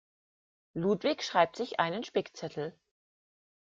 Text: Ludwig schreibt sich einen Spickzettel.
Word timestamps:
Ludwig 0.73 1.21
schreibt 1.21 1.55
sich 1.57 1.79
einen 1.79 2.03
Spickzettel. 2.03 2.75